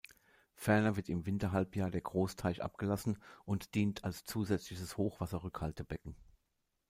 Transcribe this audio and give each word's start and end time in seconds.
Ferner 0.55 0.95
wird 0.95 1.09
im 1.09 1.27
Winterhalbjahr 1.27 1.91
der 1.91 2.01
Großteich 2.01 2.63
abgelassen 2.63 3.19
und 3.45 3.75
dient 3.75 4.03
als 4.03 4.25
zusätzliches 4.25 4.97
Hochwasserrückhaltebecken. 4.97 6.15